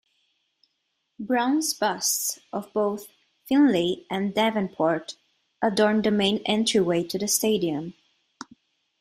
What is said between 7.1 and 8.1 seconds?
the stadium.